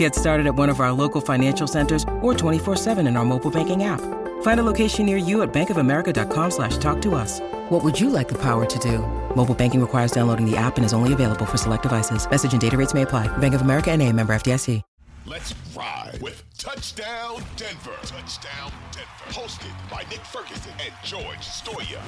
[0.00, 3.84] Get started at one of our local financial centers or 24-7 in our mobile banking
[3.84, 4.00] app.
[4.40, 7.38] Find a location near you at bankofamerica.com slash talk to us.
[7.68, 9.00] What would you like the power to do?
[9.36, 12.26] Mobile banking requires downloading the app and is only available for select devices.
[12.30, 13.28] Message and data rates may apply.
[13.38, 14.80] Bank of America and a member FDIC.
[15.26, 17.98] Let's ride with Touchdown Denver.
[18.02, 19.26] Touchdown Denver.
[19.28, 22.00] Hosted by Nick Ferguson and George Stoia.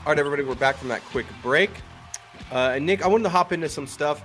[0.00, 1.70] All right, everybody, we're back from that quick break.
[2.50, 4.22] Uh, and Nick, I wanted to hop into some stuff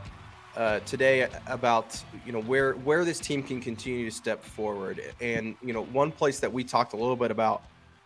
[0.57, 5.01] uh, today about you know where where this team can continue to step forward.
[5.21, 7.63] And you know, one place that we talked a little bit about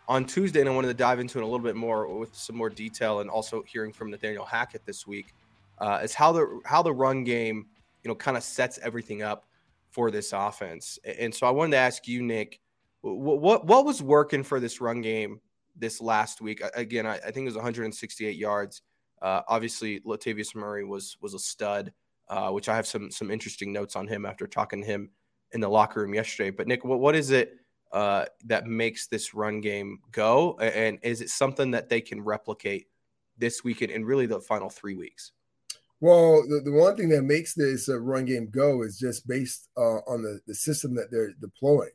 [0.07, 2.55] on Tuesday, and I wanted to dive into it a little bit more with some
[2.55, 5.33] more detail, and also hearing from Nathaniel Hackett this week,
[5.77, 7.67] uh, is how the how the run game
[8.03, 9.45] you know kind of sets everything up
[9.91, 10.99] for this offense.
[11.19, 12.59] And so I wanted to ask you, Nick,
[13.01, 15.39] what what, what was working for this run game
[15.77, 16.61] this last week.
[16.75, 18.81] Again, I, I think it was 168 yards.
[19.21, 21.91] Uh, obviously, Latavius Murray was was a stud,
[22.29, 25.09] uh, which I have some some interesting notes on him after talking to him
[25.51, 26.51] in the locker room yesterday.
[26.51, 27.57] But Nick, what what is it
[27.91, 32.87] uh, that makes this run game go, and is it something that they can replicate
[33.37, 35.31] this weekend and really the final three weeks?
[36.01, 39.67] Well, the, the one thing that makes this uh, run game go is just based
[39.75, 41.91] uh, on the, the system that they're deploying.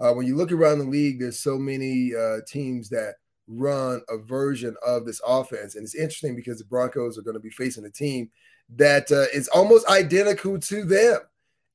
[0.00, 2.12] Uh, when you look around the league, there's so many
[2.48, 3.16] teams that
[3.52, 5.74] run a version of this offense.
[5.74, 8.30] And it's interesting because the Broncos are going to be facing a team
[8.76, 11.20] that uh, is almost identical to them.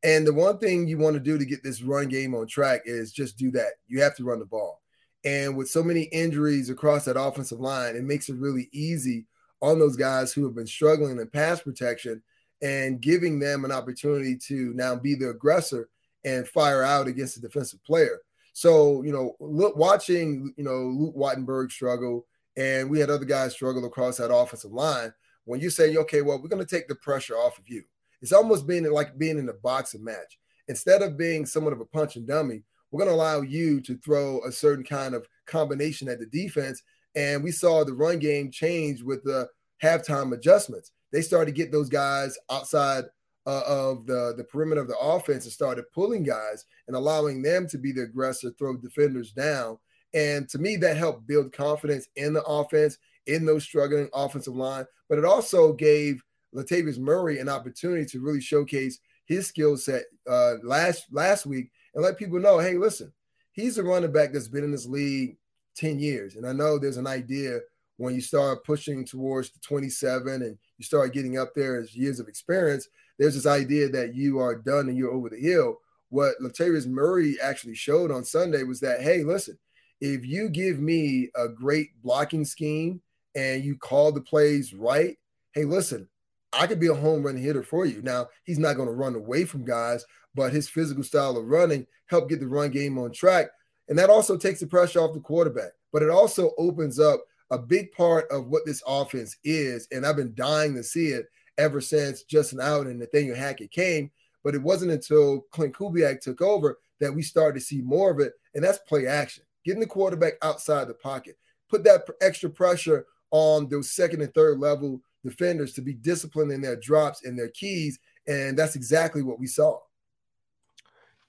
[0.04, 2.82] And the one thing you want to do to get this run game on track
[2.86, 3.74] is just do that.
[3.88, 4.82] You have to run the ball.
[5.26, 9.26] And with so many injuries across that offensive line, it makes it really easy
[9.62, 12.22] on those guys who have been struggling in pass protection
[12.62, 15.90] and giving them an opportunity to now be the aggressor
[16.24, 18.20] and fire out against a defensive player.
[18.58, 22.26] So, you know, look, watching, you know, Luke Wattenberg struggle,
[22.56, 25.14] and we had other guys struggle across that offensive line.
[25.46, 27.84] When you say, okay, well, we're going to take the pressure off of you,
[28.20, 30.40] it's almost being like being in a boxing match.
[30.70, 33.96] Instead of being somewhat of a punch and dummy, we're going to allow you to
[33.98, 36.82] throw a certain kind of combination at the defense.
[37.14, 39.48] And we saw the run game change with the
[39.84, 40.94] halftime adjustments.
[41.12, 43.04] They started to get those guys outside
[43.48, 47.66] uh, of the the perimeter of the offense and started pulling guys and allowing them
[47.68, 49.78] to be the aggressor, throw defenders down.
[50.14, 54.86] And to me, that helped build confidence in the offense, in those struggling offensive line.
[55.08, 56.22] But it also gave
[56.54, 62.04] Latavius Murray an opportunity to really showcase his skill set uh, last last week and
[62.04, 63.14] let people know, hey, listen,
[63.54, 65.38] he's a running back that's been in this league
[65.78, 66.36] 10 years.
[66.36, 67.60] And I know there's an idea
[67.98, 72.20] when you start pushing towards the 27 and you start getting up there as years
[72.20, 72.88] of experience
[73.18, 75.80] there's this idea that you are done and you're over the hill.
[76.10, 79.58] What Latavius Murray actually showed on Sunday was that, hey, listen,
[80.00, 83.02] if you give me a great blocking scheme
[83.36, 85.18] and you call the plays right,
[85.54, 86.08] hey, listen,
[86.54, 88.02] I could be a home run hitter for you.
[88.02, 91.88] Now, he's not going to run away from guys, but his physical style of running
[92.06, 93.48] helped get the run game on track.
[93.90, 95.72] And that also takes the pressure off the quarterback.
[95.92, 97.22] But it also opens up
[97.52, 99.88] a big part of what this offense is.
[99.92, 101.28] And I've been dying to see it
[101.58, 104.12] ever since Justin Outten and Nathaniel Hackett came.
[104.44, 108.20] But it wasn't until Klint Kubiak took over that we started to see more of
[108.20, 108.34] it.
[108.56, 111.38] And that's play action, getting the quarterback outside the pocket,
[111.70, 116.62] put that extra pressure on those second and third level defenders to be disciplined in
[116.62, 118.00] their drops and their keys.
[118.28, 119.80] And that's exactly what we saw.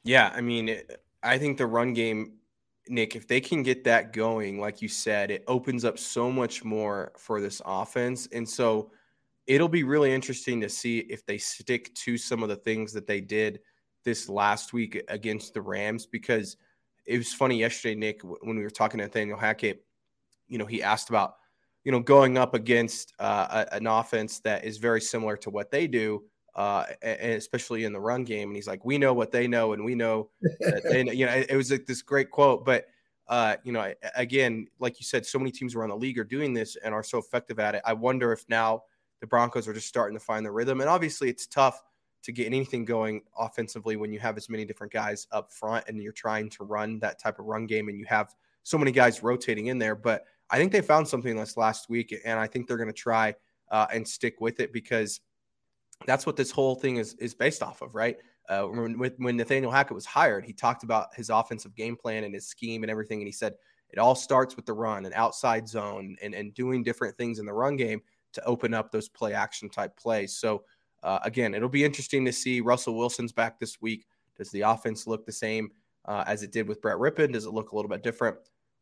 [0.05, 0.33] Yeah.
[0.35, 0.81] I mean,
[1.23, 2.35] I think the run game,
[2.91, 6.65] Nick, if they can get that going, like you said, it opens up so much
[6.65, 8.29] more for this offense.
[8.33, 8.91] And so,
[9.49, 13.07] it'll be really interesting to see if they stick to some of the things that
[13.07, 13.61] they did
[14.05, 16.57] this last week against the Rams because
[17.07, 19.85] it was funny yesterday, Nick, when we were talking to Nathaniel Hackett.
[20.47, 21.37] You know, he asked about
[21.85, 25.87] you know going up against uh, an offense that is very similar to what they
[25.87, 26.23] do,
[26.55, 28.49] uh, and especially in the run game.
[28.49, 30.31] And he's like, "We know what they know, and we know
[30.61, 32.87] that they know." You know, it was like this great quote, but.
[33.31, 36.55] Uh, you know, again, like you said, so many teams around the league are doing
[36.55, 37.83] this and are so effective at it.
[37.85, 38.85] I wonder if now
[39.21, 40.81] the Broncos are just starting to find the rhythm.
[40.81, 41.83] And obviously, it's tough
[42.23, 46.03] to get anything going offensively when you have as many different guys up front and
[46.03, 49.23] you're trying to run that type of run game and you have so many guys
[49.23, 49.95] rotating in there.
[49.95, 52.93] But I think they found something this last week, and I think they're going to
[52.93, 53.35] try
[53.71, 55.21] uh, and stick with it because
[56.07, 58.17] that's what this whole thing is is based off of, right?
[58.49, 62.35] Uh, when, when Nathaniel Hackett was hired, he talked about his offensive game plan and
[62.35, 63.55] his scheme and everything, and he said
[63.91, 67.47] it all starts with the run and outside zone and and doing different things in
[67.47, 68.01] the run game
[68.33, 70.37] to open up those play action type plays.
[70.37, 70.65] So
[71.03, 72.61] uh, again, it'll be interesting to see.
[72.61, 74.07] Russell Wilson's back this week.
[74.37, 75.71] Does the offense look the same
[76.05, 77.33] uh, as it did with Brett Rypien?
[77.33, 78.37] Does it look a little bit different?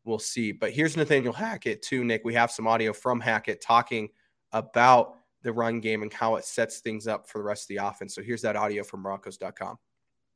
[0.05, 0.51] We'll see.
[0.51, 2.21] But here's Nathaniel Hackett too, Nick.
[2.23, 4.09] We have some audio from Hackett talking
[4.51, 7.85] about the run game and how it sets things up for the rest of the
[7.85, 8.15] offense.
[8.15, 9.77] So here's that audio from Broncos.com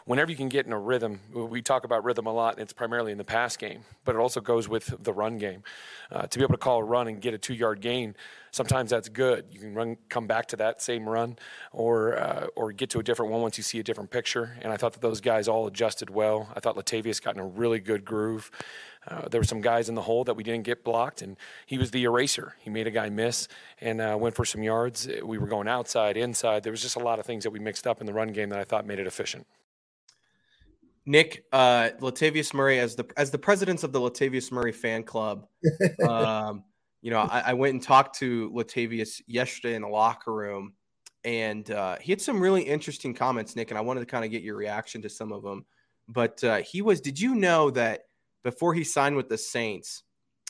[0.05, 2.73] whenever you can get in a rhythm, we talk about rhythm a lot, and it's
[2.73, 5.63] primarily in the pass game, but it also goes with the run game.
[6.11, 8.15] Uh, to be able to call a run and get a two yard gain,
[8.51, 9.45] sometimes that's good.
[9.51, 11.37] You can run, come back to that same run,
[11.71, 14.57] or uh, or get to a different one once you see a different picture.
[14.61, 16.49] And I thought that those guys all adjusted well.
[16.55, 18.51] I thought Latavius got in a really good groove.
[19.07, 21.77] Uh, there were some guys in the hole that we didn't get blocked, and he
[21.77, 22.55] was the eraser.
[22.59, 23.47] He made a guy miss
[23.79, 25.07] and uh, went for some yards.
[25.23, 26.63] We were going outside, inside.
[26.63, 28.49] There was just a lot of things that we mixed up in the run game
[28.49, 29.47] that I thought made it efficient.
[31.05, 35.47] Nick, uh, Latavius Murray, as the as the president of the Latavius Murray fan club,
[36.07, 36.63] um,
[37.01, 40.73] you know, I, I, went and talked to Latavius yesterday in the locker room,
[41.23, 44.29] and uh, he had some really interesting comments, Nick, and I wanted to kind of
[44.29, 45.65] get your reaction to some of them.
[46.07, 48.01] But uh, he was, did you know that
[48.43, 50.03] before he signed with the Saints,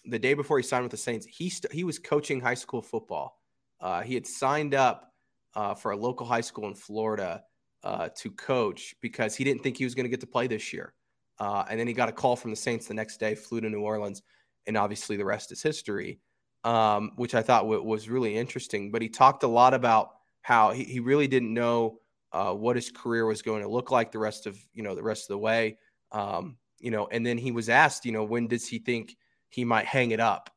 [0.05, 2.81] the day before he signed with the Saints, he st- he was coaching high school
[2.81, 3.39] football.
[3.79, 5.13] Uh, he had signed up
[5.55, 7.43] uh, for a local high school in Florida
[7.83, 10.71] uh, to coach because he didn't think he was going to get to play this
[10.71, 10.93] year.
[11.39, 13.69] Uh, and then he got a call from the Saints the next day, flew to
[13.69, 14.21] New Orleans,
[14.67, 16.19] and obviously the rest is history,
[16.63, 18.91] um, which I thought w- was really interesting.
[18.91, 20.11] But he talked a lot about
[20.41, 21.97] how he, he really didn't know
[22.31, 25.03] uh, what his career was going to look like the rest of you know the
[25.03, 25.77] rest of the way.
[26.11, 29.15] Um, you know, and then he was asked, you know, when does he think
[29.49, 30.49] he might hang it up?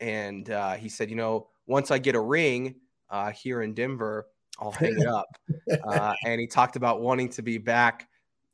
[0.00, 2.76] And uh, he said, you know, once I get a ring
[3.10, 4.26] uh, here in Denver,
[4.58, 5.26] I'll hang it up.
[5.84, 8.08] Uh, and he talked about wanting to be back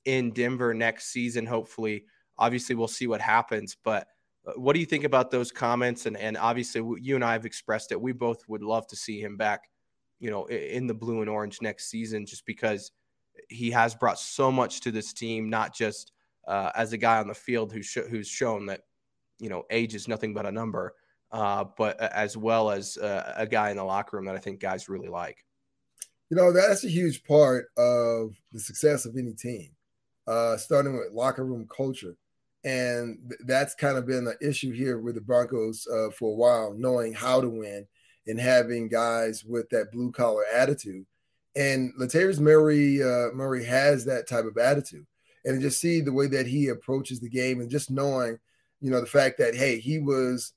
[0.04, 1.46] in Denver next season.
[1.46, 2.04] Hopefully,
[2.38, 3.76] obviously, we'll see what happens.
[3.82, 4.08] But
[4.46, 6.06] uh, what do you think about those comments?
[6.06, 8.00] And and obviously, you and I have expressed it.
[8.00, 9.68] We both would love to see him back,
[10.18, 12.92] you know, in the blue and orange next season, just because
[13.48, 16.12] he has brought so much to this team, not just
[16.46, 18.82] uh, as a guy on the field who's sh- who's shown that
[19.38, 20.94] you know age is nothing but a number,
[21.30, 24.38] uh, but uh, as well as uh, a guy in the locker room that I
[24.38, 25.44] think guys really like
[26.32, 29.68] you know that's a huge part of the success of any team
[30.26, 32.16] uh, starting with locker room culture.
[32.64, 36.34] And th- that's kind of been an issue here with the broncos uh, for a
[36.34, 37.86] while knowing how to win
[38.26, 41.04] and having guys with that blue collar attitude.
[41.54, 45.04] And Latavius Murray uh, Murray has that type of attitude.
[45.44, 48.38] And just see the way that he approaches the game and just knowing
[48.80, 50.54] you know the fact that hey he was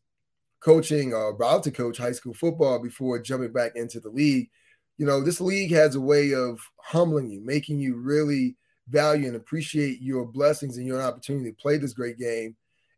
[0.61, 4.49] coaching or about to coach high school football before jumping back into the league
[4.97, 8.55] you know, this league has a way of humbling you, making you really
[8.87, 12.55] value and appreciate your blessings and your opportunity to play this great game.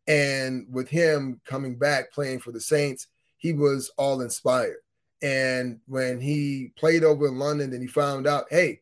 [0.07, 3.07] And with him coming back playing for the Saints,
[3.37, 4.77] he was all inspired.
[5.21, 8.81] And when he played over in London, then he found out, hey,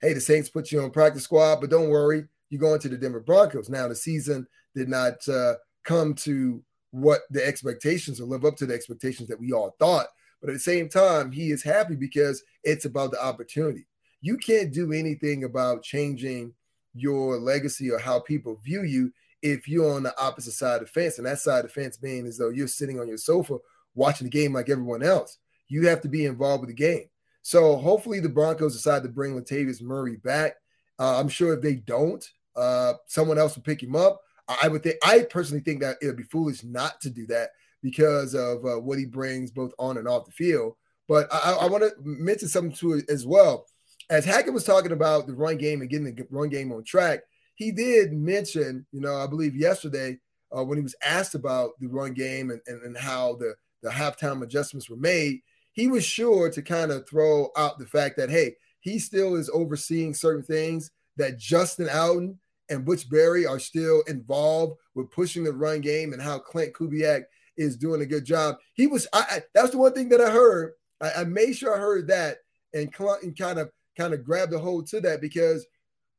[0.00, 2.98] hey, the Saints put you on practice squad, but don't worry, you're going to the
[2.98, 3.70] Denver Broncos.
[3.70, 5.54] Now the season did not uh,
[5.84, 10.06] come to what the expectations or live up to the expectations that we all thought.
[10.40, 13.86] But at the same time, he is happy because it's about the opportunity.
[14.20, 16.54] You can't do anything about changing
[16.94, 19.12] your legacy or how people view you
[19.42, 21.18] if you're on the opposite side of the fence.
[21.18, 23.58] And that side of the fence being as though you're sitting on your sofa
[23.94, 25.38] watching the game like everyone else.
[25.68, 27.08] You have to be involved with the game.
[27.42, 30.56] So hopefully the Broncos decide to bring Latavius Murray back.
[30.98, 32.24] Uh, I'm sure if they don't,
[32.56, 34.20] uh, someone else will pick him up.
[34.62, 37.50] I would think I personally think that it would be foolish not to do that
[37.82, 40.74] because of uh, what he brings both on and off the field.
[41.08, 43.66] But I, I want to mention something to it as well.
[44.08, 47.20] As Hackett was talking about the run game and getting the run game on track,
[47.54, 50.18] he did mention, you know, I believe yesterday
[50.56, 53.90] uh, when he was asked about the run game and, and, and how the, the
[53.90, 55.40] halftime adjustments were made,
[55.72, 59.50] he was sure to kind of throw out the fact that, hey, he still is
[59.52, 62.36] overseeing certain things that Justin Outten
[62.68, 67.24] and Butch Barry are still involved with pushing the run game and how Klint Kubiak
[67.60, 68.56] is doing a good job.
[68.72, 70.72] He was I, I that's the one thing that I heard.
[71.00, 72.38] I, I made sure I heard that
[72.72, 75.66] and, and kind of kind of grabbed a hold to that because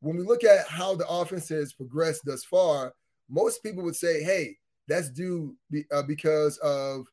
[0.02, 2.94] when we look at how the offense has progressed thus far,
[3.30, 4.58] most people would say, "Hey,
[4.88, 7.08] that's due be, uh, because of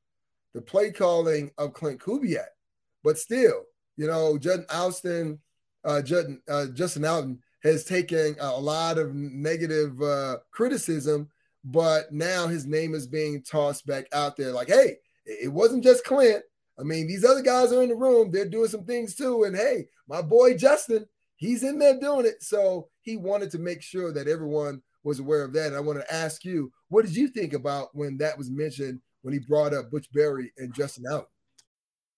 [0.55, 2.49] the play calling of Klint Kubiak."
[3.03, 3.65] But still,
[3.97, 5.39] you know, Justin Outten,
[5.85, 11.29] uh, Justin, uh, Justin Outten has taken a lot of negative uh, criticism
[11.71, 14.97] but now his name is being tossed back out there like, hey,
[15.27, 16.41] it wasn't just Klint.
[16.81, 19.45] I mean, these other guys are in the room, they're doing some things too.
[19.45, 21.07] And hey, my boy Justin,
[21.37, 22.43] he's in there doing it.
[22.43, 25.67] So he wanted to make sure that everyone was aware of that.
[25.67, 29.01] And I want to ask you, what did you think about when that was mentioned
[29.23, 31.29] when he brought up Butch Barry and Justin out?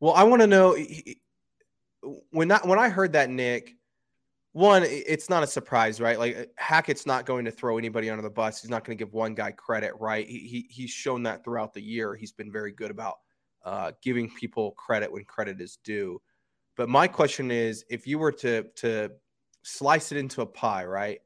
[0.00, 0.76] Well, I want to know
[2.30, 3.74] when that when I heard that Nick,
[4.52, 6.18] one, it's not a surprise, right?
[6.18, 8.60] Like Hackett's not going to throw anybody under the bus.
[8.60, 10.26] He's not going to give one guy credit, right?
[10.26, 12.14] He, he he's shown that throughout the year.
[12.14, 13.16] He's been very good about
[13.64, 16.20] uh, giving people credit when credit is due.
[16.76, 19.10] But my question is, if you were to to
[19.62, 21.20] slice it into a pie, right?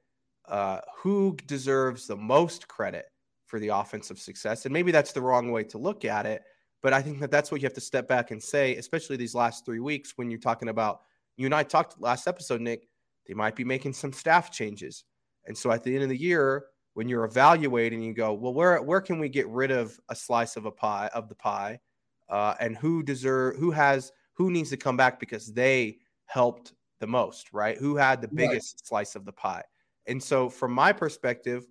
[0.49, 3.07] Uh, who deserves the most credit
[3.47, 4.65] for the offensive success?
[4.65, 6.43] And maybe that's the wrong way to look at it
[6.83, 9.35] but I think that that's what you have to step back and say, especially these
[9.35, 11.01] last three weeks when you're talking about.
[11.37, 12.89] You and I talked last episode, Nick.
[13.27, 15.05] They might be making some staff changes,
[15.47, 18.83] and so at the end of the year, when you're evaluating, you go, well, where
[18.83, 21.79] where can we get rid of a slice of a pie of the pie,
[22.29, 27.07] uh, and who deserve who has who needs to come back because they helped the
[27.07, 27.77] most, right?
[27.79, 28.87] Who had the biggest right.
[28.87, 29.63] slice of the pie?
[30.07, 31.67] And so, from my perspective,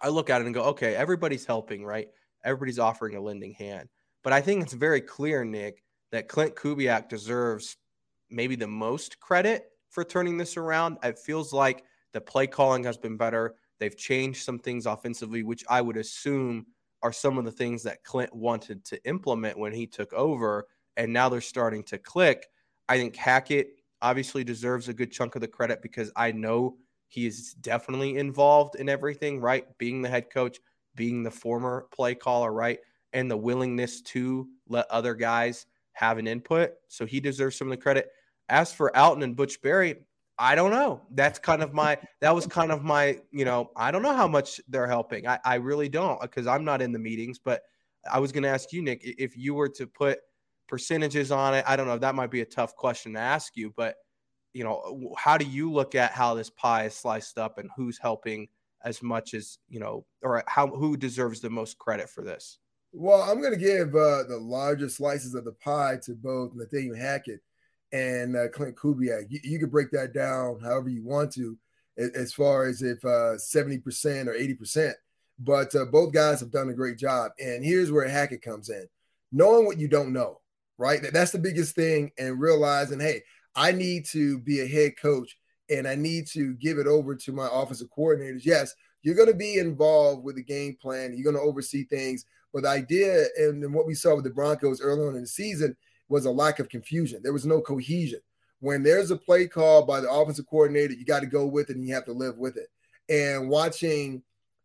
[0.00, 2.08] I look at it and go, okay, everybody's helping, right?
[2.44, 3.88] Everybody's offering a lending hand.
[4.22, 7.76] But I think it's very clear, Nick, that Klint Kubiak deserves
[8.30, 10.98] maybe the most credit for turning this around.
[11.02, 13.56] It feels like the play calling has been better.
[13.78, 16.66] They've changed some things offensively, which I would assume
[17.02, 20.66] are some of the things that Klint wanted to implement when he took over.
[20.96, 22.46] And now they're starting to click.
[22.88, 23.70] I think Hackett
[24.02, 26.76] obviously deserves a good chunk of the credit because I know
[27.08, 29.66] he is definitely involved in everything, right?
[29.78, 30.58] Being the head coach,
[30.94, 32.78] being the former play caller, right?
[33.12, 36.72] And the willingness to let other guys have an input.
[36.88, 38.10] So he deserves some of the credit.
[38.48, 39.96] As for Outten and Butch Barry,
[40.38, 41.02] I don't know.
[41.10, 44.26] That's kind of my that was kind of my, you know, I don't know how
[44.26, 45.26] much they're helping.
[45.28, 47.62] I, I really don't because I'm not in the meetings, but
[48.10, 50.20] I was gonna ask you, Nick, if you were to put
[50.68, 53.72] percentages on it, I don't know, that might be a tough question to ask you,
[53.76, 53.96] but
[54.54, 57.98] you know, how do you look at how this pie is sliced up and who's
[57.98, 58.48] helping
[58.84, 62.58] as much as, you know, or how who deserves the most credit for this?
[62.92, 66.96] Well, I'm going to give uh, the largest slices of the pie to both Nathaniel
[66.96, 67.40] Hackett
[67.90, 69.26] and uh, Klint Kubiak.
[69.30, 71.56] You, you could break that down however you want to,
[71.96, 74.92] as far as if uh, 70% or 80%.
[75.38, 77.32] But uh, both guys have done a great job.
[77.38, 78.86] And here's where Hackett comes in
[79.32, 80.40] knowing what you don't know,
[80.78, 81.00] right?
[81.12, 82.12] That's the biggest thing.
[82.18, 83.22] And realizing, hey,
[83.56, 85.36] I need to be a head coach
[85.70, 88.44] and I need to give it over to my offensive coordinators.
[88.44, 92.24] Yes, you're going to be involved with the game plan, you're going to oversee things
[92.52, 95.76] but the idea and what we saw with the Broncos early on in the season
[96.08, 97.20] was a lack of confusion.
[97.22, 98.20] There was no cohesion.
[98.60, 101.76] When there's a play call by the offensive coordinator, you got to go with it
[101.76, 102.68] and you have to live with it.
[103.08, 104.22] And watching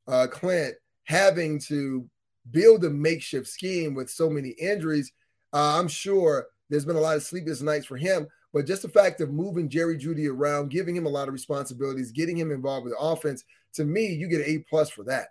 [0.08, 0.74] uh, Klint
[1.06, 2.08] having to
[2.51, 5.12] build a makeshift scheme with so many injuries,
[5.53, 8.27] uh, I'm sure there's been a lot of sleepless nights for him.
[8.53, 12.12] But just the fact of moving Jerry Jeudy around, giving him a lot of responsibilities,
[12.12, 13.43] getting him involved with the offense,
[13.74, 15.29] to me, you get an A plus for that.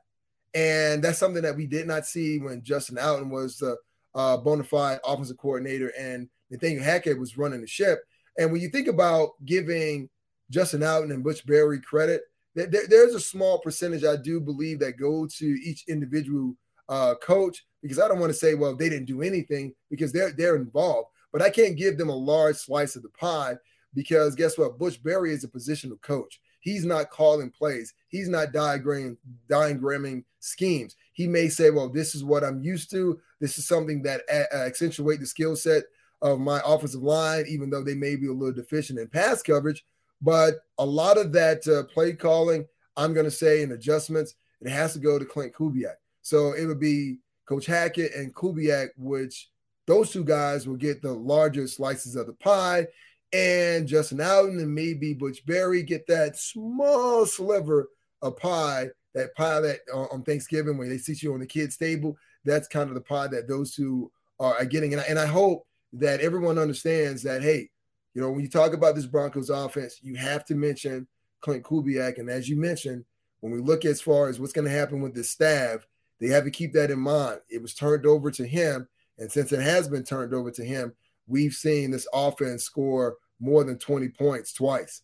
[0.55, 3.77] And that's something that we did not see when Justin Outten was the
[4.15, 8.01] uh, bona fide offensive coordinator and Nathaniel Hackett was running the ship.
[8.39, 10.09] And when you think about giving
[10.51, 12.23] Justin Outten and Butch Barry credit,
[12.55, 16.55] there, there's a small percentage I do believe that go to each individual
[16.89, 20.33] uh, coach because I don't want to say, well, they didn't do anything because they're
[20.33, 21.09] they're involved.
[21.37, 23.57] But I can't give them a large slice of the pie
[23.93, 24.79] because guess what?
[24.79, 26.41] Butch Barry is a positional coach.
[26.61, 27.93] He's not calling plays.
[28.09, 30.97] He's not diagramming, diagramming schemes.
[31.13, 33.21] He may say, well, this is what I'm used to.
[33.39, 35.83] This is something that uh, accentuate the skill set
[36.23, 39.85] of my offensive line, even though they may be a little deficient in pass coverage.
[40.23, 42.67] But a lot of that uh, play calling,
[42.97, 45.97] I'm going to say, in adjustments, it has to go to Klint Kubiak.
[46.23, 49.51] So it would be Coach Hackett and Kubiak, which
[49.87, 52.87] those two guys will get the largest slices of the pie
[53.33, 57.89] and Justin Outten and maybe Butch Barry get that small sliver
[58.23, 61.77] of pie, that pie that uh, on Thanksgiving when they sit you on the kids'
[61.77, 62.17] table.
[62.45, 64.93] That's kind of the pie that those two are getting.
[64.93, 67.69] And I, and I hope that everyone understands that, hey,
[68.15, 71.07] you know, when you talk about this Broncos offense, you have to mention
[71.45, 72.19] Klint Kubiak.
[72.19, 73.05] And as you mentioned,
[73.41, 75.87] when we look as far as what's going to happen with the staff,
[76.21, 77.41] they have to keep that in mind.
[77.51, 78.89] It was turned over to him.
[79.19, 80.95] And since it has been turned over to him,
[81.27, 85.03] we've seen this offense score more than 20 points twice.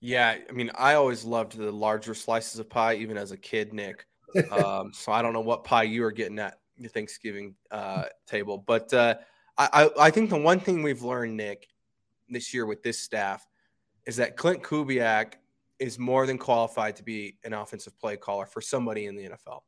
[0.00, 3.72] Yeah, I mean, I always loved the larger slices of pie, even as a kid,
[3.72, 4.06] Nick.
[4.50, 8.64] Um, so I don't know what pie you are getting at your Thanksgiving uh, table,
[8.66, 9.16] but uh,
[9.58, 11.68] I, I think the one thing we've learned, Nick,
[12.30, 13.46] this year with this staff
[14.06, 15.34] is that Klint Kubiak
[15.78, 19.60] is more than qualified to be an offensive play caller for somebody in the NFL.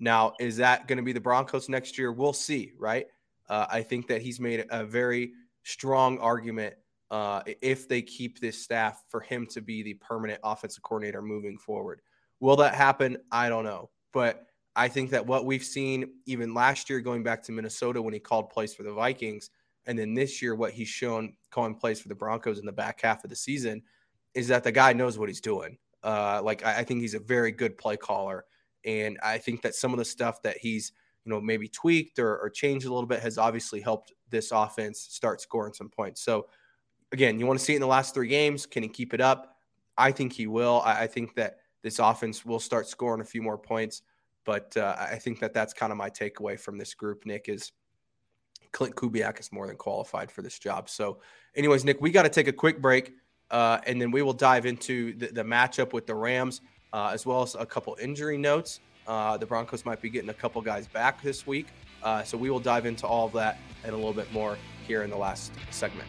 [0.00, 2.10] Now, is that going to be the Broncos next year?
[2.10, 3.06] We'll see, right?
[3.48, 6.74] Uh, I think that he's made a very strong argument
[7.10, 11.58] uh, if they keep this staff for him to be the permanent offensive coordinator moving
[11.58, 12.00] forward.
[12.40, 13.18] Will that happen?
[13.30, 13.90] I don't know.
[14.12, 18.14] But I think that what we've seen even last year, going back to Minnesota when
[18.14, 19.50] he called plays for the Vikings,
[19.86, 23.00] and then this year, what he's shown calling plays for the Broncos in the back
[23.02, 23.82] half of the season
[24.34, 25.76] is that the guy knows what he's doing.
[26.02, 28.44] Uh, like I, I think he's a very good play caller,
[28.84, 30.92] and I think that some of the stuff that he's
[31.24, 35.00] you know maybe tweaked or, or changed a little bit has obviously helped this offense
[35.00, 36.22] start scoring some points.
[36.22, 36.46] So
[37.12, 38.66] again, you want to see it in the last three games.
[38.66, 39.56] Can he keep it up?
[39.98, 40.82] I think he will.
[40.84, 44.02] I, I think that this offense will start scoring a few more points.
[44.44, 47.72] But uh, I think that that's kind of my takeaway from this group, Nick, is
[48.72, 50.88] Klint Kubiak is more than qualified for this job.
[50.88, 51.20] So,
[51.54, 53.12] anyways, Nick, we got to take a quick break.
[53.50, 56.60] Uh, and then we will dive into the, the matchup with the Rams,
[56.92, 58.80] uh, as well as a couple injury notes.
[59.06, 61.66] Uh, the Broncos might be getting a couple guys back this week.
[62.02, 64.56] Uh, so we will dive into all of that and a little bit more
[64.86, 66.08] here in the last segment.